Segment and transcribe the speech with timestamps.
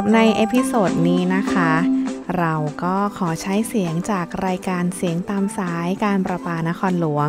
[0.00, 1.72] รับใน episode นี้นะคะ
[2.38, 7.28] เราก็ขอใช้เสียงจากรายการเสียงตามสายการประปานครหลวง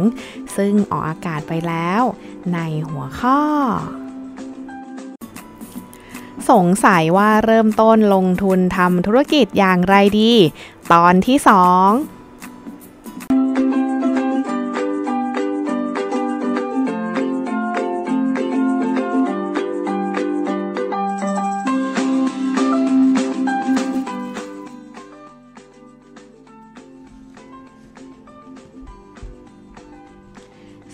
[0.58, 2.02] ซึ่งออกอากาศไปแล้ว
[2.54, 2.60] ใน
[2.90, 3.40] หัวข้อ
[6.50, 10.34] สงสัยว่าเริ่มต้นลงทุนทำธุรกิจอย่างไรดี
[10.94, 11.52] ตอนที่2ส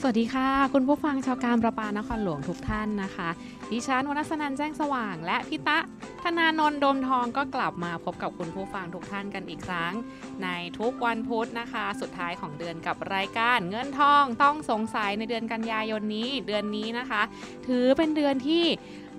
[0.08, 3.30] วัสดีค่ะ คุณผู้ฟังชาวการประปานครหลวงทุกท่านนะคะ
[3.72, 5.80] ดิฉันวรรณสนันแจ้งสว่าง และพิตะ
[6.24, 9.94] ธนานนท์โดมทองก็กลับมาพบกับคุณผู้ฟังทุกท่านกันอีกครั้ง
[10.44, 10.48] ใน
[10.80, 17.21] ทุกวันพุธนะคะ สุดท้ายของเดือนกับรายการเงินทองต้องสงสัยในเดือนกันยายนนี้เดือนนี้นะคะ
[17.68, 18.66] ถือเป็นเดือนที่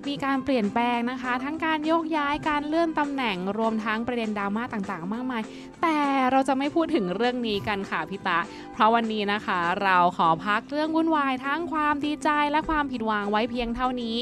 [0.07, 5.43] มีการเปลี่ยนแปลงนะคะ ทั้งการโยกย้ายการเลื่อนตำแหน่งรวมทั้งประเด็นดราม่าต่างๆ มากมาย
[5.83, 5.99] แต่
[6.33, 8.39] เราจะไม่พูดถึงเรื่องนี้กันค่ะพี่ตะ
[8.73, 14.17] เพราะวันนี้นะคะ เราขอพักเรื่องวุ่นวายทั้งความดีใจและความผิดหวังไว้เพียงเท่านี้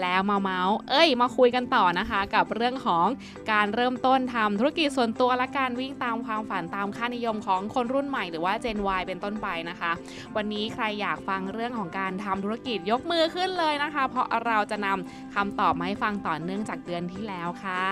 [0.00, 3.06] แล้วมาเมาส์เอ้ย มาคุยกันต่อนะคะ กับเรื่องของ
[3.52, 9.92] การเริ่มต้นทำธุรกิจส่วนตัวและการวิ่งตามความฝันตามค่านิยมของคนรุ่นใหม่หรือว่า Gen Y เป็นต้นไปนะคะ
[10.36, 17.84] วันนี้ใครอยากฟังเรื่องของการทำธุรกิจยกมือขึ้นเลยนะคะ เพราะเราจะนำคำตอบมาให้ฟังต่อเนื่องจากเดือนที่แล้วค่ะ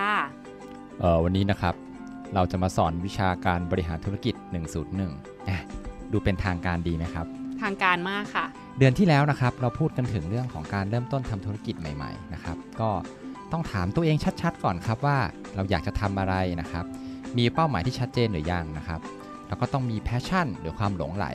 [0.99, 1.75] เอ่อวันนี้นะครับ
[2.35, 4.35] เราจะมาสอนวิชาการบริหารธุรกิจ
[4.91, 5.59] 101อะ
[6.11, 7.25] ดูเป็นทางการดีไหมครับ
[7.61, 8.45] ทางการมากค่ะ
[8.77, 12.89] เดือนที่แล้วนะครับ เราพูดกันถึงเรื่องของการเริ่มต้นทำธุรกิจใหม่ๆนะครับ ก็
[13.51, 15.17] ต้องถามตัวเองชัดๆ ก่อนครับว่า
[15.55, 16.85] เราอยากจะทำอะไรนะครับ
[17.37, 19.01] มีเป้าหมายที่ชัดเจนหรือยังนะครับ
[19.47, 21.25] แล้วก็ต้องมีแพชชั่นหรือความหลงไหล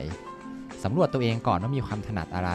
[0.83, 2.51] สำรวจตัวเองก่อนว่ามีความถนัดอะไร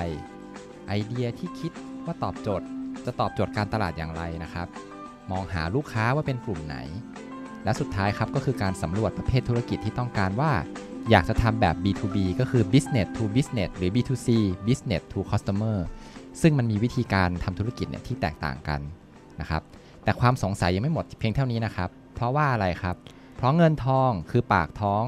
[0.89, 1.73] ไอเดียที่คิด
[2.05, 2.67] ว่าตอบโจทย์
[3.07, 4.69] จะตอบโจทย์การตลาดอย่างไรนะครับ
[5.31, 6.77] มองหาลูกค้าว่าเป็นกลุ่มไหน
[7.65, 10.53] และสุดท้ายครับก็คือการสำรวจประเภทธุรกิจที่ต้องการว่า
[11.11, 14.29] อยากจะทำแบบ B2B ก็คือ business to business หรือ B2C
[14.67, 15.79] business to customer
[16.43, 18.81] ซึ่งมันมีวิธีการทำธุรกิจเนี่ยที่แตกต่างกัน
[19.41, 19.63] นะครับ
[20.05, 22.97] แต่ความสงสัยยังไม่หมดเพียงเท่านี้นะครับ เพราะว่าอะไรครับ
[23.37, 25.03] เพราะเงินทองคือปากท้อง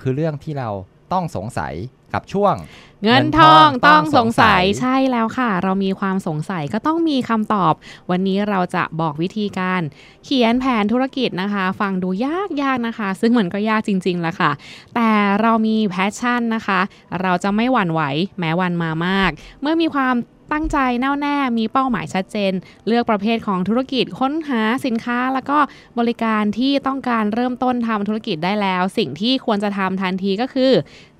[0.00, 0.70] คือเรื่องที่เรา
[1.12, 1.74] ต้องสงสัย
[2.12, 2.56] กับช่วง
[3.04, 7.74] เงินทองต้องสงสัยเงินทองต้องสงสัยใช่แล้วค่ะ เรามีความสงสัยก็ต้องมีคำตอบ
[8.10, 9.82] วันนี้เราจะบอกวิธีการ
[10.24, 14.50] เขียนแผนธุรกิจนะคะ ฟังดูยากยากนะคะ ซึ่งมันก็ยากจริงๆแหละค่ะ
[14.94, 15.10] แต่
[15.40, 16.80] เรามี passion นะคะ
[17.22, 18.02] เราจะไม่หวั่นไหว
[18.38, 19.30] แม้วันมามาก
[19.60, 20.16] เมื่อมีความ
[20.54, 22.52] ตั้งใจแน่วแน่มีเป้าหมายชัดเจน
[22.86, 25.58] เลือกประเภทของธุรกิจค้นหาสินค้า แล้วก็
[25.98, 30.72] บริการที่ต้องการเริ่มต้นทำธุรกิจได้แล้ว สิ่งที่ควรจะทำทันทีก็คือ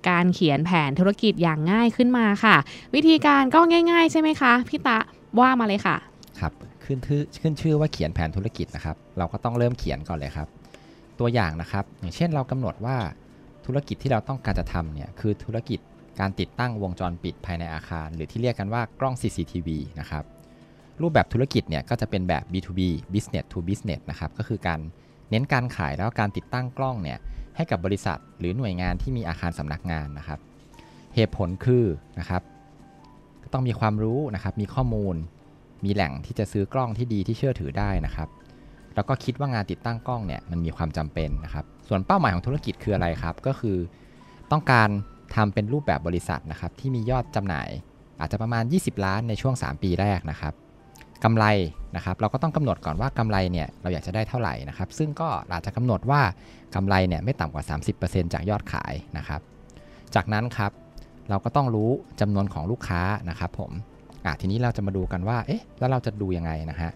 [0.08, 2.56] การเขียนแผนธุรกิจอย่างง่ายขึ้นมาค่ะ
[2.94, 3.60] วิธีการก็
[3.90, 4.98] ง่าย ๆ ใช่ไหมคะพี่ตะ
[5.40, 5.96] ว่ามาเลยค่ะ
[6.40, 6.52] ครับ
[6.84, 10.48] ขึ้นชื่อขึ้นชื่อว่าเขียนแผนธุรกิจนะครับ เราก็ต้องเริ่มเขียนก่อนเลยครับ
[11.20, 12.96] ตัวอย่างนะครับ อย่างเช่นเรากำหนดว่า
[13.66, 15.80] ธุรกิจที่เราต้องการจะทำเนี่ยคือธุรกิจ
[16.20, 19.68] การติดตั้งวงจรปิดภายในอาคาร หรือที่เรียกกันว่ากล้อง CCTV
[20.00, 20.24] นะครับ
[21.00, 22.80] รูปแบบธุรกิจเนี่ยก็จะเป็นแบบ B2B
[23.12, 24.80] business to business นะครับก็คือการ
[25.30, 27.18] เน้นการขายแล้วการติดตั้งกล้องเนี่ย
[27.58, 30.38] ให้กับบริษัท หรือหน่วยงานที่มีอาคารสำนักงานนะครับ
[31.14, 31.84] เหตุผลคือ
[32.20, 32.42] นะครับ
[33.42, 35.16] ก็ต้องมีความรู้นะครับ มีข้อมูล
[35.84, 38.28] มีแหล่งที่จะซื้อกล้องที่ดีที่เชื่อถือได้นะครับ
[38.94, 43.76] แล้วก็คิดว่างานติดตั้งกล้องเนี่ยมันมีความจำเป็นนะครับ ส่วนเป้าหมายของธุรกิจคืออะไรครับ ก็คือ
[44.52, 44.88] ต้องการ
[45.34, 47.68] ทำเป็นรูปแบบบริษัทนะครับที่มียอดจำหน่าย
[48.20, 50.54] อาจจะประมาณ 20 ล้านในช่วง 3 ปีแรกนะครับ
[51.24, 51.44] กำไร
[51.96, 56.20] นะครับเราก็ต้องกำหนดก่อนว่ากำไรเนี่ยเราอยากจะได้เท่าไหร่นะครับซึ่งก็อาจจะกำหนดว่า
[56.74, 57.64] กำไรเนี่ยไม่ต่ำกว่า
[57.98, 59.40] 30%จากยอดขายนะครับ
[60.14, 60.72] จากนั้นครับ
[61.30, 61.90] เราก็ต้องรู้
[62.20, 63.70] จำนวนของลูกค้านะครับผม
[64.24, 66.92] อะทีนี้เราจะมาดูกันว่าเอ๊ะแล้วเราจะดูยังไงนะฮะ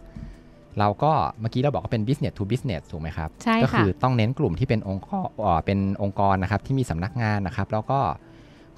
[0.79, 8.01] เราก็เมื่อกี้เราบอกว่าเป็น business to business ถูกไหมครับใช่ค่ะก็คือต้องเน้นกลุ่มที่เป็นองค์กรเอ่อเป็นองค์กรนะครับที่มีสำนักงานนะครับ แล้วก็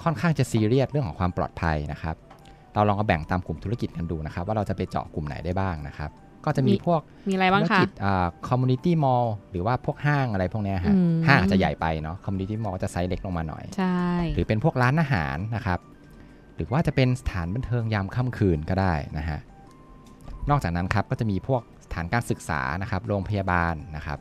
[0.02, 2.16] ค่อนข้างจะซีเรียสเรื่องของความปลอดภัยนะครับ
[2.74, 6.10] เราลองเอาแบ่งตามกลุ่มธุรกิจกันดูนะครับ ว่าเราจะไปเจาะกลุ่มไหนได้บ้างนะครับ
[6.44, 14.00] ก็จะมีมีพวกมีอะไรธุบ้างรคะกิจอ่า community mall หรือว่าพวกห้างอะไรพวกเนี้ยฮะอืมห้างอาจจะใหญ่ไปเนาะ community mall จะไซส์เล็กลงมาหน่อยใช่
[14.34, 15.78] หรือเป็นพวกร้านอาหารนะครับ
[16.56, 19.38] หรือว่าจะเป็นสถานบันเทิงยามค่ำคืนก็ได้นะฮะ
[20.50, 24.18] นอกจากนั้นครับก็จะมีพวกสถานการศึกษานะครับโรงพยาบาลนะครับ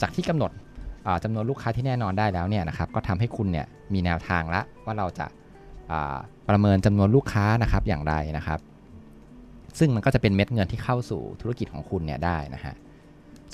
[0.00, 0.50] จากที่กำหนด
[1.06, 5.38] อ่าจำานวนลูกค้าที่แน่นอนได้แล้วเนี่ยนะครับก็ทำให้คุณเนี่ยมีแนวทางละว่าเราจะอ่า
[6.48, 8.60] ประเมินจำนวนลูกค้านะครับอย่างไรนะครับ
[9.78, 12.74] ซึ่งมันก็จะเป็นเม็ดเงินที่เข้าสู่ธุรกิจของคุณเนี่ยได้นะฮะ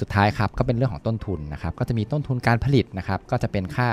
[0.01, 3.91] สุดท้ายครับก็เป็นเรื่องของต้นทุนนะครับ ก็จะมีต้นทุนการผลิตนะครับ ก็จะเป็นค่า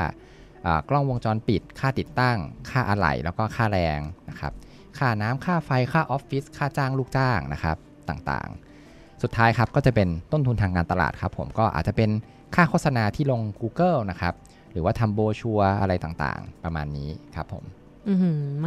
[0.90, 2.38] กล้องวงจรปิด ค่าติดตั้ง
[2.69, 4.00] ค่าอะไหล่แล้วก็ค่าแรง
[4.30, 4.54] นะครับ
[4.98, 7.78] ค่าน้ำค่าไฟค่าออฟฟิศค่าจ้างลูกจ้างนะครับ
[8.10, 12.10] ต่างๆ สุดท้ายครับก็จะเป็นต้นทุนทางการตลาดครับ ผมก็อาจจะเป็น
[12.56, 14.34] ค่าโฆษณาที่ลง Google นะครับ
[14.72, 17.63] หรือว่าทำโบชัวอะไรต่างๆ ประมาณนี้ครับผม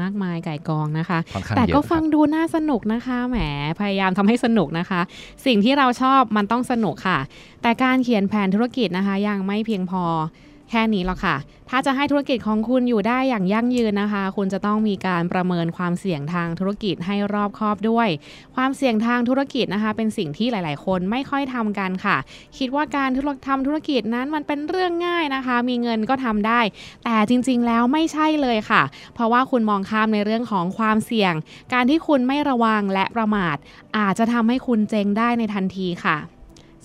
[0.00, 3.38] มากมายไก่กองนะคะค่อนข้างแต่เยอะก็คฟัรับงดูน่าสนุกนะคะแหม
[3.81, 5.00] พยายามทำให้สนุกนะคะ
[5.47, 7.19] สิ่งที่เราชอบมันต้องสนุกค่ะ
[7.62, 10.05] แต่การเขียนแผนธุรกิจนะคะ ยังไม่เพียงพอ
[10.71, 11.37] แค่นี้หรอกค่ะ
[11.71, 18.09] ถ้าจะให้ธุรกิจของคุณอยู่ได้อย่างยั่งยืนนะคะ คุณจะต้องมีการประเมินความเสี่ยงทางธุรกิจให้รอบคอบด้วย
[18.57, 22.17] ความเสี่ยงทางธุรกิจนะคะ เป็นสิ่งที่หลาย ๆ คนไม่ค่อยทำกันค่ะ
[22.59, 26.61] คิดว่าการธุรทำธุรกิจนั้นมันเป็นเรื่องง่ายนะคะ มีเงินก็ทำได้
[27.05, 28.83] แต่จริง ๆ แล้วไม่ใช่เลยค่ะ
[29.15, 31.35] เพราะว่าคุณมองข้ามในเรื่องของความเสี่ยง
[31.73, 33.57] การที่คุณไม่ระวังและประมาท
[33.99, 36.19] อาจจะทำให้คุณเจ๊งได้ในทันทีค่ะ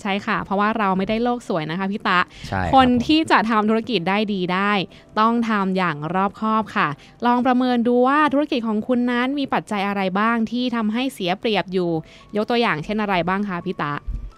[0.02, 4.72] ใช่ค่ะ เพราะว่าเราไม่ได้โลกสวยนะคะพี่ตะใช่คนรับผมที่จะทำธุรกิจได้ดีได้
[5.20, 6.88] ต้องทำอย่างรอบคอบค่ะ
[7.26, 11.90] ลองประเมินดูว่าธุรกิจของคุณนั้นมีปัจจัยอะไรบ้างที่ทำให้เสียเปรียบอยู่
[12.36, 13.92] ยกตัวอย่างเช่นอะไรบ้างคะพี่ตะ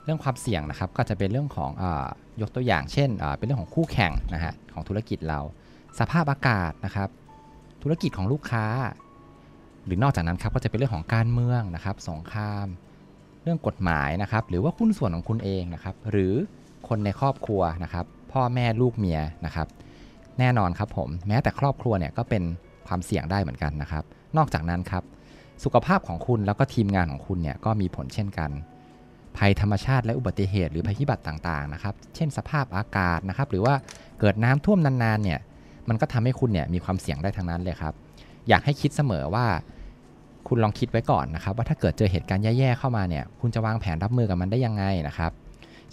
[0.05, 2.07] เรื่องความเสี่ยงนะครับก็จะเป็นเรื่องของอา
[2.41, 5.41] ยกตัวอย่างเช่นอ่าเป็นเรื่องของคู่แข่งนะฮะของธุรกิจเรา
[5.99, 7.09] สภาพอากาศนะครับ
[7.83, 8.67] ธุรกิจของลูกค้า
[9.85, 12.67] หรือนอกจากนั้นครับก็จะเป็นเรื่องของการเมืองนะครับ สงคราม
[13.45, 16.33] เรื่องกฎหมายนะครับ หรือว่าหุ้นส่วนของคุณเองนะครับ หรือ
[16.89, 19.67] คนในครอบครัวนะครับ พ่อแม่ลูกเมียนะครับ
[20.39, 22.43] แน่นอนครับผมแม้แต่ครอบครัวเนี่ยก็เป็น
[22.87, 24.05] ความเสี่ยงได้เหมือนกันนะครับ
[24.37, 25.03] นอกจากนั้นครับ
[25.65, 28.51] สุขภาพของคุณแล้วก็ทีมงานของคุณเนี่ยก็มีผลเช่นกัน
[29.37, 33.75] ภัยธรรมชาติและอุบัติเหตุหรือภัยพิบัติต่างๆนะครับ เช่นสภาพอากาศนะครับ หรือว่า
[34.21, 35.41] เกิดน้ำท่วมนานๆเนี่ย
[35.89, 37.95] มันก็ทำให้คุณเนี่ยมีความเสี่ยงได้ทั้งนั้นเลยครับ
[38.49, 39.47] อยากให้คิดเสมอว่า
[40.49, 45.33] คุณลองคิดไว้ก่อนนะครับ ว่าถ้าเกิดเจอเหตุการณ์แย่ๆเข้ามาเนี่ยคุณจะวางแผนรับมือกับมันได้ยังไงนะครับ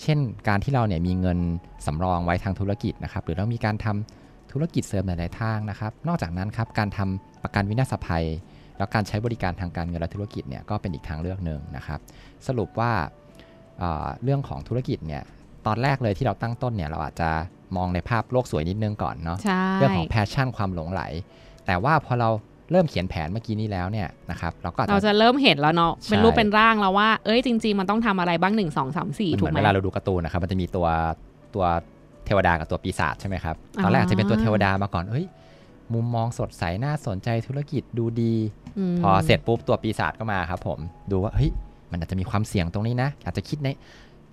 [0.02, 0.18] เช่น
[0.48, 1.40] การที่เราเนี่ยมีเงิน
[1.86, 8.26] สำรองไว้ทางธุรกิจนะครับ หรือเรามีการทำธุรกิจเสริมหลายๆทางนะครับ นอกจากนั้นครับการทำประกันวินาศภัย
[8.78, 12.00] แล้วการใช้บริการทางการเงินและธุรกิจเนี่ยก็เป็นอีกทางเลือกหนึ่งนะครับ
[12.48, 12.92] สรุปว่า
[13.80, 15.24] เอ่อเรื่องของธุรกิจเนี่ย
[15.66, 17.30] ตอนแรกเลยที่เราตั้งต้นเนี่ยเราอาจจะ
[17.76, 21.02] มองในภาพโลกสวยนิดนึงก่อนเนาะใช่เรื่องของ passion ความหลงใหล
[21.66, 22.30] แต่ว่าพอเรา
[22.72, 28.62] เริ่มเขียนแผนเมื่อกี้นี้แล้วเนี่ยนะครับเราก็อาจเราจะจะเริ่มเห็นแล้วเนาะใช่เป็นรูปเป็นร่างแล้วว่าเอ้ยจริง ๆ มันต้องทำอะไรบ้าง 1 2
[28.96, 30.88] 3 4มันถูเหกมือนไหมเวลาเราดูการ์ตูนนะครับมันจะมีตัว
[31.56, 31.66] ตัว
[32.26, 35.26] เทวดากับตัวปีศาจใช่ไหมครับตอนแรกอ๋ออาจจะเป็นตัวเทวดามาก่อนเฮ้ย
[35.94, 38.34] มุมมองสดใสน่าสนใจธุรกิจดูดี
[38.92, 40.80] มพอเสร็จปุ๊บตัวปีศาจก็มาครับผม
[41.12, 41.52] ดูว่าเฮ้ย
[41.92, 43.68] มันอาจจะมีความเสี่ยงตรงนี้นะ อาจจะคิดใน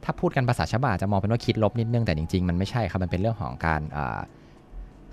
[0.04, 4.18] ถ้าพูดกันภาษาชาวบ้านอาจจะมองเป็นว่าคิดลบนิดนึงแต่จริงๆ มันไม่ใช่ครับ มันเป็นเรื่องของการอ่า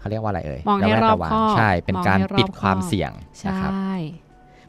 [0.06, 3.72] เขาเรียกว่าอะไรเอ่ยมองให้ะแวดรอบะวังคอบใช่เป็นการมองให้รอบปิดความคอบเสี่ยงใช่นะครับ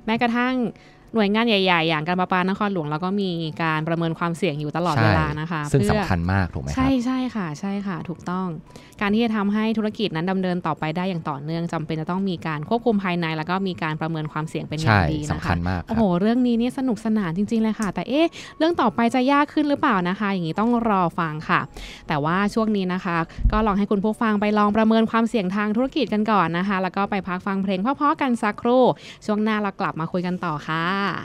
[0.04, 0.54] แม้กระทั่ง
[1.16, 3.30] หน่วยงานใหญ่ๆ อย่างการประปานครหลวงเราก็มี
[3.62, 8.48] การประเมินความเสี่ยงอยู่ตลอดใช่เวลานะคะ ซึ่งเพื่อสำคัญมากถูกไหมคใช่รับใช่ค่ะใช่ค่ะถูกต้อง
[9.00, 18.26] การที่จะทำให้ธุรกิจนั้นดำเนินต่อไปได้อย่างต่อเนื่องจำเป็นจะต้องมีการควบคุมภายใน แล้วก็มีการประเมินความเสี่ยงเป็นอย่าใช่งดีสำนะคัคะญมากคโอ้รับโหเรื่องนี้เนี่ยสนุกสนานจริงๆเลยค่ะ แต่เอ๊ะ
[18.58, 21.60] เรื่องต่อไปจะยากขึ้นหรือเปล่านะคะ อย่างนี้ต้องรอฟังค่ะ
[22.08, 23.16] แต่ว่าช่วงนี้นะคะ
[23.52, 28.82] ก็ลองให้คุณผู้ฟังไปลองประเมินความเสี่ยงทางธุรกิจกันก่อนนะคะ แล้วก็ไปพักฟังเพลงเพราะๆกันสักครู่
[29.26, 31.18] ช่วงหน้าเรากลับมาคุยกันต่อค่ะค่ะ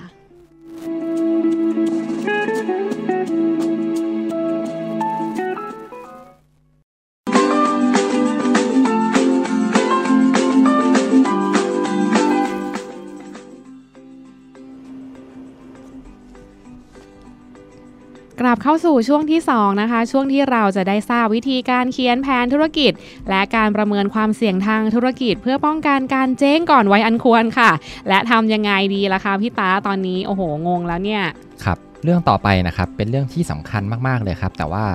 [18.51, 22.91] ลับเข้าสู่ช่วงที่ 2 นะคะ ช่วงที่เราจะได้ทราบวิธีการเขียนแผนธุรกิจ
[23.29, 27.71] และการประเมินความเสี่ยงทางธุรกิจ เพื่อป้องกันการเจ๊งก่อนไว้อันควรค่ะ
[28.09, 31.23] และทำยังไงดีล่ะคะพี่ตาตอนนี้โอ้โหงงแล้วเนี่ย
[31.63, 34.85] ครับเรื่องต่อไปนะครับเป็นเรื่องที่สำคัญมากๆเลยครับ แต่ว่า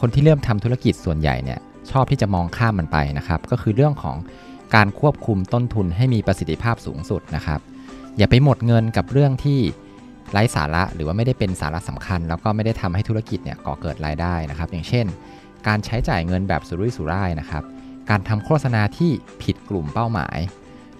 [0.00, 1.58] คนที่เริ่มทำธุรกิจส่วนใหญ่เนี่ย
[1.90, 4.16] ชอบที่จะมองข้ามมันไปนะครับ ก็คือเรื่องของ
[4.74, 7.60] การควบคุมต้นทุนให้มีประสิทธิภาพสูงสุดนะครับ
[8.18, 9.60] อย่าไปหมดเงินกับเรื่องที่
[10.32, 15.06] ไร้สาระหรือว่าไม่ได้เป็นสาระสำคัญ แล้วก็ไม่ได้ทำให้ธุรกิจเนี่ยก่อเกิดรายได้นะครับ อย่างเช่น
[15.66, 17.64] การใช้จ่ายเงินแบบสุรุ่ยสุร่ายนะครับ
[18.10, 19.10] การทำโฆษณาที่
[19.42, 20.38] ผิดกลุ่มเป้าหมาย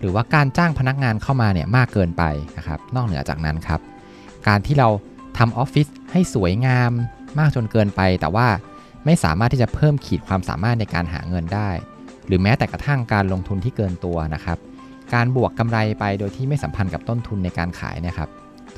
[0.00, 2.24] หรือว่าการจ้างพนักงานเข้ามาเนี่ยมากเกินไป
[2.58, 3.80] นะครับ นอกเหนือจากนั้นครับ
[4.48, 4.88] การที่เรา
[5.38, 6.92] ทำออฟฟิศให้สวยงาม
[7.38, 8.48] มากจนเกินไป แต่ว่า
[9.04, 11.70] ไม่สามารถที่จะเพิ่มขีดความสามารถในการหาเงินได้
[12.26, 14.58] หรือแม้แต่กระทั่งการลงทุนที่เกินตัวนะครับ
[15.14, 18.28] การบวกกำไรไปโดยที่ไม่สัมพันธ์กับต้นทุนในการขายเนะครับ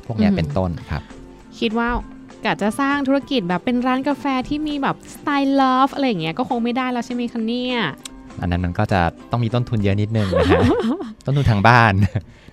[0.06, 1.02] พวกเนี้ยอืมเป็นต้นครับ
[1.58, 1.88] คิดว่า
[2.44, 7.78] กะจะสร้างธุรกิจแบบเป็นร้านกาแฟที่มีแบบสไตล์เลิฟอะไรอย่างเงี้ยก็คงไม่ได้แล้วใช่ไหมคะเนี่ย
[8.40, 9.00] อันนั้นมันก็จะ
[9.31, 10.61] ต้องมีต้นทุนเยอะนิดนึงนะฮะ
[11.26, 11.93] ต้นทุนทางบ้าน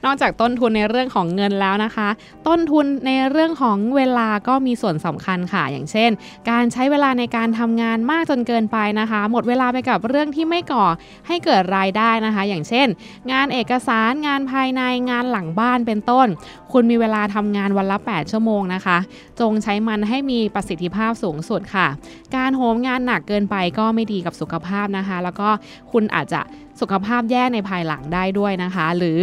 [0.05, 2.09] นอกจากต้นทุนในเรื่องของเงินแล้วนะคะ
[2.47, 6.11] ต้นทุนในเรื่องของเวลาก็มีส่วนสำคัญค่ะ อย่างเช่น
[6.49, 10.85] การใช้เวลาในการทำงานมากจนเกินไปนะคะ หมดเวลาไปกับเรื่องที่ไม่ก่อ
[11.27, 12.87] ให้เกิดรายได้นะคะ อย่างเช่น
[13.31, 16.27] งานเอกสารงานภายในงานหลังบ้านเป็นต้น
[16.73, 18.97] คุณมีเวลาทำงานวันละ 8 ชั่วโมงนะคะ
[19.39, 21.87] จงใช้มันให้มีประสิทธิภาพสูงสุดค่ะ
[22.35, 25.49] การโหมงานหนักเกินไปก็ไม่ดีกับสุขภาพนะคะ แล้วก็
[25.91, 26.41] คุณอาจจะ
[26.79, 29.21] สุขภาพแย่ในภายหลังได้ด้วยนะคะ หรือ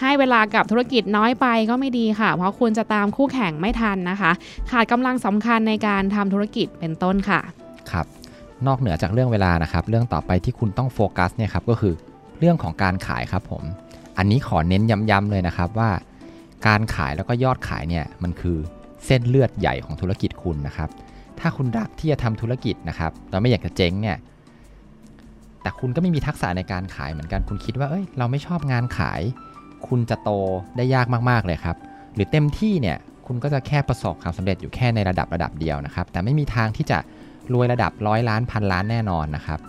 [0.00, 4.32] ให้เวลากับธุรกิจน้อยไปก็ไม่ดีค่ะ เพราะคุณจะตามคู่แข่งไม่ทันนะคะ
[4.70, 7.40] ขาดกำลังสำคัญในการทำธุรกิจเป็นต้นค่ะ
[7.90, 8.06] ครับ
[8.66, 11.94] นอกเหนือจากเรื่องเวลานะครับ เรื่องต่อไปที่คุณต้องโฟกัสเนี่ยครับก็คือ
[12.38, 13.62] เรื่องของการขายครับผม
[14.18, 15.90] อันนี้ขอเน้นย้ำๆเลยนะครับว่า
[16.66, 18.56] การขายแล้วก็ยอดขายเนี่ยมันคือ
[19.06, 20.88] เส้นเลือดใหญ่ของธุรกิจคุณนะครับ
[21.40, 24.16] ถ้าคุณรักที่จะทำธุรกิจนะครับแต่ไม่อยากจะเจ๊งเนี่ย
[25.66, 29.20] แต่คุณก็ไม่มีทักษะในการขายเหมือนกัน คุณคิดว่า เอ้ย เราไม่ชอบงานขาย
[29.88, 30.30] คุณจะโต
[30.76, 31.76] ได้ยากมาก ๆ เลยครับ
[32.14, 32.96] หรือเต็มที่เนี่ย
[33.26, 36.98] คุณก็จะแค่ประสบความสำเร็จอยู่แค่ในระดับระดับเดียวนะครับ แต่ไม่มีทางที่จะ
[37.52, 39.60] รวยระดับร้อยล้านพันล้านแน่นอนนะครับ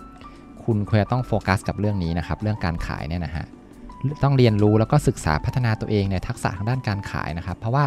[0.64, 3.46] คุณควรจะต้องโฟกัสกับเรื่องนี้นะครับ เรื่องการขายเนี่ยนะฮะ
[4.22, 7.84] ต้องเรียนรู้แล้วก็ศึกษาพัฒนาตัวเองในทักษะทางด้านการขายนะครับ เพราะว่า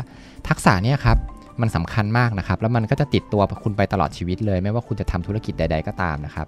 [0.50, 1.18] ทักษะเนี่ยครับ
[1.62, 6.48] มันสำคัญมากนะครับ แล้วมันก็จะติดตัวคุณไปตลอดชีวิตเลย ไม่ว่าคุณจะทำธุรกิจใด ๆ ก็ตามนะครับ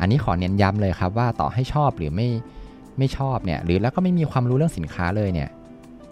[0.00, 2.28] อันนี้ขอเน้นย้ำเลยครับว่าต่อให้ชอบหรือไม่
[2.98, 5.48] ไม่ชอบเนี่ยหรือแล้วก็ไม่มีความรู้เรื่องสินค้าเลยเนี่ย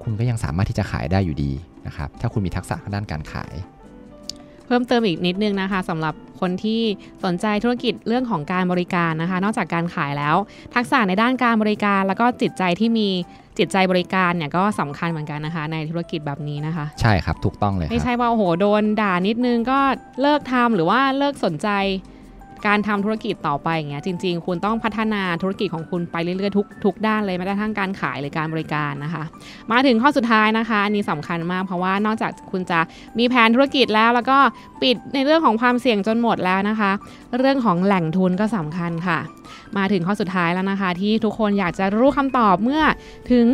[0.02, 1.52] คุณก็ยังสามารถที่จะขายได้อยู่ดี
[1.86, 3.54] นะครับถ้าคุณมีทักษะทางด้านการขาย
[4.66, 6.80] เพิ่มเติมอีกนิดนึงนะคะสำหรับคนที่
[7.24, 10.36] สนใจธุรกิจเรื่องของการบริการนะคะ นอกจากการขายแล้ว
[10.74, 13.08] ทักษะในด้านการบริการ แล้วก็จิตใจที่มี
[13.58, 19.80] จิตใจบริการเนี่ยก็สำคัญเหมือนกันนะคะ ในธุรกิจแบบนี้นะคะ ใช่ครับถูกต้องเลยคไม่รับใช่ว่าโอ้โหโดนด่านิดนึงก็
[20.22, 21.68] เลิกทำหรือว่าเลิกสนใจ
[22.66, 29.24] การทำธุรกิจต่อไปอย่างเงี้ยจริง ๆ คุณต้องพัฒนาธุรกิจของคุณไปเรื่อยๆทุกทุกด้านเลยแม้กระทั่งการขายหรือการบริการนะคะ
[29.72, 32.80] มาถึงข้อสุดท้ายนะคะอันนี้สำคัญมากเพราะว่านอกจากคุณจะ
[33.18, 34.38] มีแผนธุรกิจแล้ว แล้วก็
[34.82, 36.90] ปิดในเรื่องของความเสี่ยงจนหมดแล้วนะคะ
[37.38, 39.18] เรื่องของแหล่งทุนก็สำคัญค่ะ
[39.76, 42.82] มาถึงข้อสุดท้ายแล้วนะคะ ที่ทุกคนอยากจะรู้คำตอบเมื่อ
[43.30, 43.46] ถึง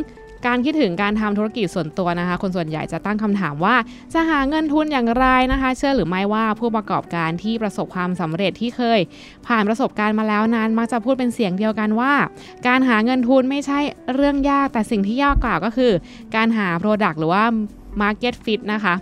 [0.47, 3.77] การคิดถึงการทำธุรกิจส่วนตัวนะคะ คนส่วนใหญ่จะตั้งคำถามว่า
[4.15, 9.01] จะหาเงินทุนอย่างไรนะคะ เชื่อหรือไม่ว่าผู้ประกอบการที่ประสบความสำเร็จที่เคย
[9.47, 12.13] ผ่านประสบการณ์มาแล้วนั้น มักจะพูดเป็นเสียงเดียวกันว่า
[12.67, 13.79] การหาเงินทุนไม่ใช่
[14.15, 15.93] เรื่องยากแต่สิ่งที่ยากกว่าก็คือ
[16.37, 17.45] การหา Product หรือว่า
[18.01, 18.95] Market Fit นะคะ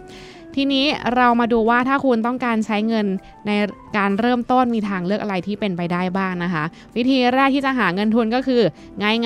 [0.57, 0.87] ทีนี้
[1.17, 3.07] เรามาดูว่าถ้าคุณต้องการใช้เงิน
[3.47, 3.51] ใน
[3.97, 6.65] การเริ่มต้นมีทางเลือกอะไรที่เป็นไปได้บ้างนะคะ
[6.97, 8.63] วิธีแรกที่จะหาเงินทุนก็คือ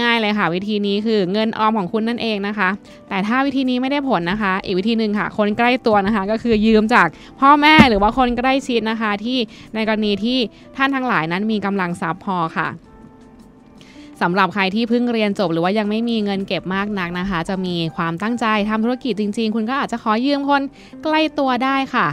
[0.01, 2.69] ง่าย ๆ เลยค่ะ วิธีนี้คือเงินออมของคุณนั่นเองนะคะ
[3.09, 7.09] แต่ถ้าวิธีนี้ไม่ได้ผลนะคะ อีกวิธีหนึ่งค่ะ คนใกล้ตัวนะคะ ก็คือยืมจาก
[7.41, 9.39] พ่อแม่หรือว่าคนใกล้ชิดนะคะ ที่
[9.75, 10.39] ในกรณีที่
[10.77, 12.69] ท่านทั้งหลายนั้นมีกำลังทรัพย์พอค่ะ
[14.23, 20.63] สำหรับใครที่เพิ่งเรียนจบหรือว่ายังไม่มีเงินเก็บมากนักนะคะ จะมีความตั้งใจทำธุรกิจจริง ๆ คุณก็อาจจะขอยืมคน
[21.05, 22.09] ใกล้ตัวได้ค่ะ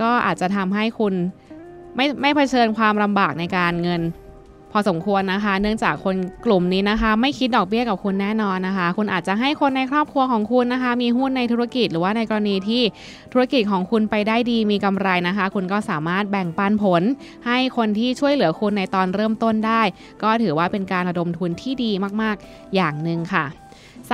[0.00, 1.14] ก็อาจจะทำให้คุณ
[1.96, 4.02] ไม่ไม่เผชิญความลำบากในการเงิน
[4.72, 12.82] พอสมควรนะคะ เนื่องจากคนกลุ่มนี้นะคะ ไม่คิดดอกเบี้ยกับคุณแน่นอนนะคะ คุณอาจจะให้คนในครอบครัวของคุณนะคะ มีหุ้นในธุรกิจหรือว่าในกรณีที่
[13.32, 17.02] ธุรกิจของคุณไปได้ดีมีกำไรนะคะ คุณก็สามารถแบ่งปันผล
[17.46, 19.82] ให้คนที่ช่วยเหลือคุณในตอนเริ่มต้นได้
[20.22, 21.90] ก็ถือว่าเป็นการระดมทุนที่ดี
[22.22, 23.44] มากๆ อย่างหนึ่งค่ะ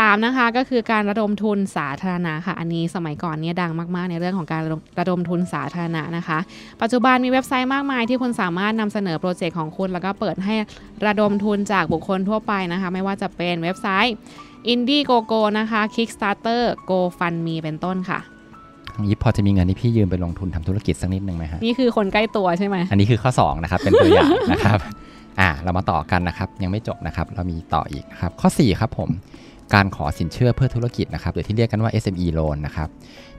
[0.02, 6.38] 3นะคะก็คือการระดมทุนสาธารณะค่ะอันนี้สมัยก่อนเนี่ยดังมากๆ ในเรื่องของการระดมระดมทุนสาธารณะนะคะ
[6.82, 10.54] ปัจจุบันมีเว็บไซต์มากมายที่คุณสามารถนำเสนอโปรเจกต์ของคุณ แล้วก็เปิดให้
[11.06, 14.14] ระดมทุนจากบุคคลทั่วไปนะคะ ไม่ว่าจะเป็นเว็บไซต์
[14.72, 18.20] Indiegogo นะคะ Kickstarter GoFundMe เป็นต้นค่ะ
[19.08, 24.78] ยิปพอจะมีเงินที่พี่ยืมไปลงทุนทำธุรกิจสักนิดนึงไหมฮะนี่คือคนใกล้ตัวใช่ไหมอันนี้คือข้อ2นะครับเป็นตัวอย่างนะครับ
[25.40, 29.10] อ่าเรามาต่อกันนะครับยังไม่จบนะครับเรามีต่ออีกนะครับข้อ4ครับผม
[29.74, 32.88] การขอสินเชื่อเพื่อธุรกิจนะครับหรือที่เรียกกันว่า SME loan นะครับ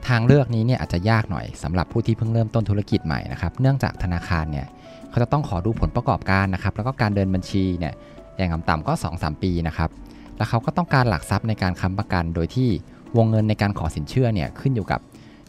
[0.08, 4.66] ทางเลือกนี้เนี่ยอาจจะยากหน่อยสำหรับผู้ที่เพิ่งเริ่มต้นธุรกิจใหม่นะครับเนื่องจากธนาคารเนี่ย
[5.10, 7.92] เขาจะต้องขอดูผลประกอบการนะครับแล้วก็การเดินบัญชีเนี่ย
[8.36, 9.90] อย่างต่ำๆก็ 2-3 ปีนะครับ
[10.36, 12.68] แล้วเขาก็ต้องการหลักทรัพย์ในการค้ำประกัน โดยที่
[13.16, 15.00] วงเงินในการขอสินเชื่อเนี่ยขึ้นอยู่กับ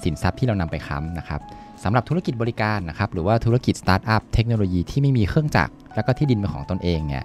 [0.03, 1.41] สินทรัพย์ที่เรานำไปค้ำนะครับ
[1.83, 7.23] สำหรับธุรกิจบริการนะครับหรือว่าธุรกิจสตาร์ทอัพเทคโนโลยีที่ไม่มีเครื่องจักรแล้วก็ที่ดินเป็นของตนเองเนี่ย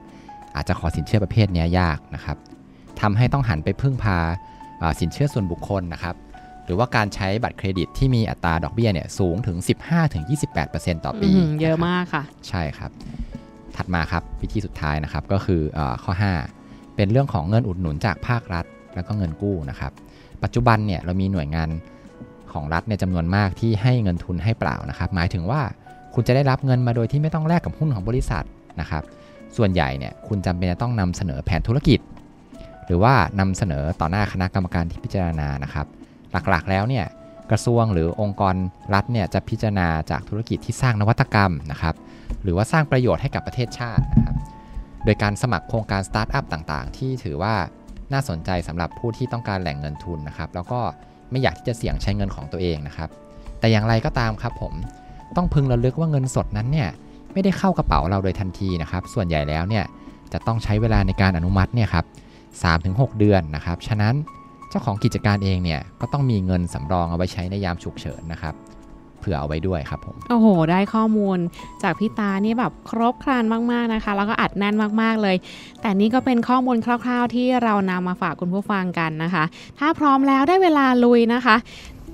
[0.56, 2.36] อาจจะขอสินเชื่อประเภทนี้ยากนะครับ
[3.02, 4.18] ทำให้ต้องหันไปพึ่งพา
[4.82, 6.14] อ่าสินเชื่อส่วนบุคคลนะครับ
[6.64, 9.56] หรือว่าการใช้บัตรเครดิตที่มีอัตราดอกเบี้ยเนี่ยสูงถึง
[10.30, 12.90] 15-28%ต่อปีอืมเยอะนครับมากค่ะ ใช่ครับ
[13.76, 16.12] ถัดมาครับวิธีสุดท้ายนะครับก็คือเออข้อ
[16.54, 19.92] 5 เป็นเรื่องของเงินอุดหนุนจากภาครัฐ แล้วก็เงินกู้นะครับ
[20.42, 21.68] ปัจจุบันเนี่ยเรามีหน่วยงาน
[22.52, 25.60] ของรัฐในยจำนวนมากที่ให้เงินทุนให้เปล่านะครับ หมายถึงว่า
[26.14, 28.44] คุณจะได้รับเงินมาโดยที่ไม่ต้องแลกกับหุ้นของบริษัท
[28.80, 29.02] นะครับ
[29.56, 31.98] ส่วนใหญ่เนี่ยคุณจำเป็นจะต้องนำเสนอแผนธุรกิจ
[32.86, 35.86] หรือว่านำเสนอต่อหน้าคณะกรรมการที่พิจารณานะครับ
[36.32, 37.06] หลักๆแล้วเนี่ย
[37.50, 38.54] กระทรวงหรือองค์กร
[38.94, 41.94] รัฐเนี่ยจะพิจารณาจากธุรกิจที่สร้างนวัตกรรมนะครับ
[42.42, 44.36] หรือว่าสร้างประโยชน์ให้กับประเทศชาตินะครับ
[45.04, 47.54] โดยการสมัครโครงการสตาร์ทอัพต่างๆ ที่ถือว่า
[48.12, 50.80] น่าสนใจสำหรับผู้ที่ต้องการแหล่งเงินทุนนะครับ แล้วก็
[51.30, 53.08] ไม่อยากที่จะเสี่ยงใช้เงินของตัวเองนะครับ
[53.60, 54.74] แต่อย่างไรก็ตามครับผม
[55.36, 56.88] ต้องพึงระลึกว่าเงินสดนั้นเนี่ย
[57.32, 59.84] ไม่ได้เข้ากระเป๋าเราโดยทันทีนะครับ ส่วนใหญ่แล้วเนี่ย
[60.32, 62.04] จะต้องใช้เวลาในการอนุมัติเนี่ยครับ
[62.60, 64.14] 3-6 เดือนนะครับ ฉะนั้น
[64.70, 68.54] เจ้าของกิจการเองเนี่ยก็ต้องมีเงินสำรองเอาไว้ใช้ในยามฉุกเฉินนะครับ
[69.20, 71.38] เผื่อเอาไว้ด้วยครับผม โอ้โห ได้ข้อมูล
[71.82, 75.36] จากพี่ตานี่แบบครบครันมากๆนะคะ แล้วก็อัดแน่นมากๆเลย
[75.80, 79.44] แต่นี่ก็เป็นข้อมูลคร่าว ๆ ที่เรานำมาฝากคุณผู้ฟังกันนะคะ
[79.78, 81.56] ถ้าพร้อมแล้วได้เวลาลุยนะคะ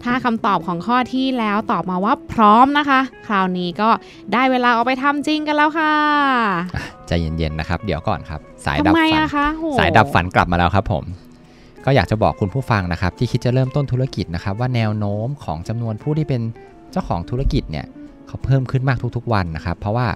[0.05, 3.89] ถ้าคำตอบของข้อที่แล้วตอบมาว่าพร้อมนะคะ คราวนี้ก็
[4.33, 5.93] ได้เวลาเอาไปทำจริงกันแล้วค่ะ
[7.07, 11.05] ใจเย็นๆนะครับ เดี๋ยวก่อนครับ สายดัทำบไมฝันอะคะโหสายดับฝันกลับมาแล้วครับผม
[11.85, 16.43] ก็อยากจะบอกคุณผู้ฟังนะครับ ที่คิดจะเริ่มต้นธุรกิจนะครับ ว่าแนวโน้มของจำนวนผู้ที่เป็น
[16.93, 17.87] เจ้าของธุรกิจเนี่ย
[18.27, 20.07] เขาเพิ่มขึ้นมากทุกๆวันนะครับ เพราะว่า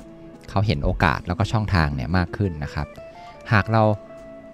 [0.50, 2.86] เขาเห็นโอกาสแล้วก็ช่องทางเนี่ยมากขึ้นนะครับ
[3.52, 3.82] หากเรา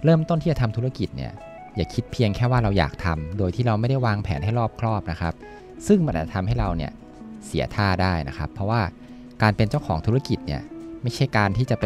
[0.03, 1.31] เริ่มต้นที่จะทำธุรกิจเนี่ย
[1.79, 5.33] อย่าคิดเพียงแค่ว่าเราอยากทำโดยที่เราไม่ได้วางแผนให้รอบครอบนะครับ
[5.87, 6.91] ซึ่งมันอาจจะทำให้เราเนี่ย
[7.45, 8.81] เสียท่าได้นะครับ เพราะว่า
[9.41, 10.61] การเป็นเจ้าของธุรกิจเนี่ย
[11.01, 11.85] ไม่ใช่การที่จะไป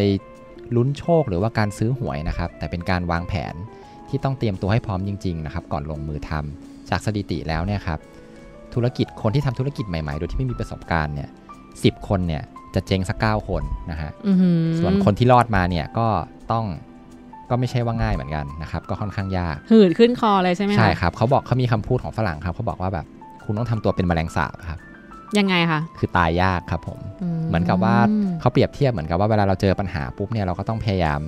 [0.75, 3.53] ลุ้นโชคหรือว่าการซื้อหวยนะครับ แต่เป็นการวางแผน
[4.09, 7.99] ที่ต้องเตรียมตัวให้พร้อมจริงๆนะครับก่อนลงมือทำจากสถิติแล้วเนี่ยครับ
[8.73, 11.29] ธุรกิจคนที่ทำธุรกิจใหม่ๆ โดยที่ไม่มีประสบการณ์เนี่ย
[11.83, 12.43] สิคนเนี่ย
[12.75, 16.07] จะเจ๊งสักเก้าคนนะฮะอื้อหือส่วนคนที่รอดมาเนี่ยก็
[16.51, 16.65] ต้อง
[17.49, 23.05] ก็ไม่ใช่ว่าง่ายเหมือนกันนะครับ ก็ค่อนข้างยาก หืดขึ้นคอเลยใช่ไหมคะใช่ครับเขาบอกเขามีคำพูดของฝรั่งครับเขาบอกว่าแบบ
[23.45, 24.79] คุณต้องทำตัวเป็นแมลงสาบครับ
[25.37, 26.99] ยังไงคะคือตายยากครับผม
[27.47, 27.95] เหมือนกับว่า
[28.39, 31.19] เขาเปรียบเทียบเหมือนกับว่าเวลาเราเจอปัญหาปุ๊บเนี่ยเราก็ต้องพยายาม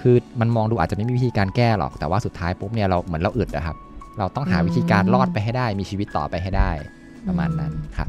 [0.00, 3.76] คือมันมองดูอาจจะไม่มีวิธีการแก้หรอกแต่ว่าสุดท้ายปุ๊บเนี่ยเราเหมือนเราอึดนะครับ
[4.18, 6.70] เราต้องหาวิธีการรอดไปให้ได้ มีชีวิตต่อไปให้ได้
[7.28, 8.08] ประมาณนั้นครับ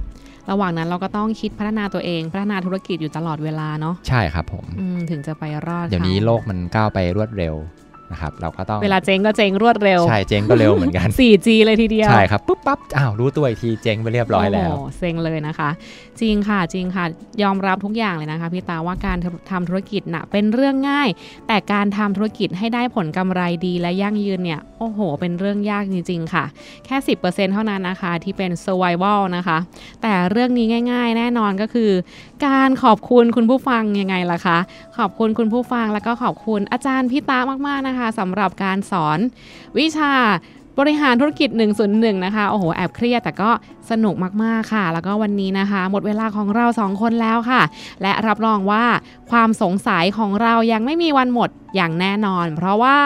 [0.50, 7.56] ระหว่างนั้นเราก็ต้องคิดพัฒนาตัวเอง พัฒนาธุรกิจอยู่ตลอดเวลาเนาะใช่ครับผมอืมถึงจะไปรอดเดี๋ยวนี้ค่ะโลกมันก้าวไปรวดเร็ว
[8.12, 15.70] นะครับเราก็ต้องเวลาเจ๊งก็เจ๊งรวดเร็ว ใช่เจ๊งก็เร็วเหมือนกัน 4G เลยทีเดียว ใช่ครับปุ๊บปั๊บอ้าวรู้ตัวอีกทีเจ๊งไปเรียบร้อยแล้วโโหเซ็งเลยนะคะ
[16.22, 17.06] จริงค่ะจริงค่ะ
[17.44, 19.18] ยอมรับทุกอย่างเลยนะคะพี่ตาว่าการ
[19.52, 21.10] ทำธุรกิจน่ะเป็นเรื่องง่าย
[21.48, 26.46] แต่การทำธุรกิจให้ได้ผลกำไรดีและยั่งยืนเนี่ยโอ้โห เป็นเรื่องยากจริง ๆ ค่ะ
[26.86, 29.58] แค่ 10%เท่านั้นนะคะที่เป็น survival นะคะ
[30.02, 31.92] แต่เรื่องนี้ง่าย ๆ แน่นอนก็คือ
[32.48, 34.58] การขอบคุณคุณผู้ฟังยังไงล่ะคะ
[34.98, 39.20] ขอบคุณคุณผู้ฟังแล้วก็ขอบคุณอาจารย์พี่ตามากๆนะคะสำหรับการสอน
[39.78, 40.14] วิชา
[40.80, 41.50] บริหารธุรกิจ
[41.88, 43.52] 101 นะคะ โอ้โห แอบเครียดแต่ก็
[43.92, 47.62] สนุกมาก ๆ ค่ะ แล้วก็วันนี้นะคะ หมดเวลาของเราสองคนแล้วค่ะ
[48.02, 48.86] และรับรองว่า
[49.32, 53.00] ความสงสัยของเรายังไม่มีวันหมดอย่างแน่นอน เพราะว่า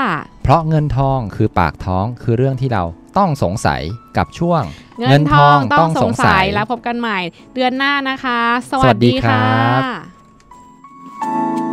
[0.44, 2.84] เพราะเงินทองคือปากท้องคือเรื่องที่เรา
[3.18, 3.82] ต้องสงสัย
[4.18, 4.62] กับช่วง
[5.10, 7.20] เงินทองต้องสงสัยแล้วพบกันใหม่
[7.54, 9.46] เดือนหน้านะคะ สวัสวัสสดีดีครัค่ะ
[11.62, 11.65] บ